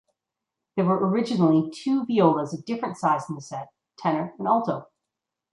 [0.75, 4.87] There were originally two violas of different size in the set (tenor and alto).